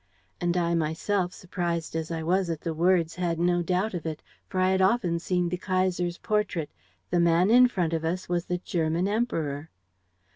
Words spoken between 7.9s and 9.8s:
of us was the German Emperor."